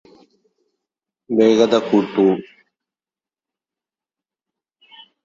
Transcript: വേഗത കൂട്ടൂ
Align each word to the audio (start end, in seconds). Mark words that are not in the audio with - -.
വേഗത 1.29 1.75
കൂട്ടൂ 1.89 2.25